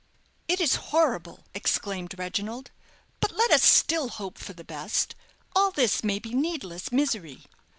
[0.47, 2.71] "It is horrible!" exclaimed Reginald;
[3.19, 5.13] "but let us still hope for the best.
[5.55, 7.43] All this may be needless misery."